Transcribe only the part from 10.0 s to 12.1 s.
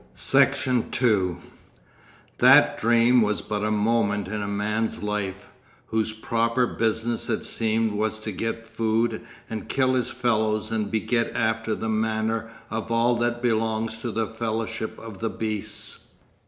fellows and beget after the